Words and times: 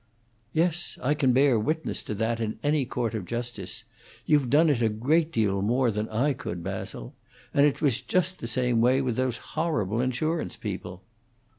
"Yes, 0.51 0.97
I 1.03 1.13
can 1.13 1.31
bear 1.31 1.59
witness 1.59 2.01
to 2.01 2.15
that 2.15 2.39
in 2.39 2.57
any 2.63 2.85
court 2.85 3.13
of 3.13 3.23
justice. 3.23 3.83
You've 4.25 4.49
done 4.49 4.67
it 4.71 4.81
a 4.81 4.89
great 4.89 5.31
deal 5.31 5.61
more 5.61 5.91
than 5.91 6.09
I 6.09 6.33
could, 6.33 6.63
Basil. 6.63 7.13
And 7.53 7.67
it 7.67 7.81
was 7.81 8.01
just 8.01 8.39
the 8.39 8.47
same 8.47 8.81
way 8.81 9.01
with 9.03 9.15
those 9.15 9.37
horrible 9.37 10.01
insurance 10.01 10.55
people." 10.55 11.03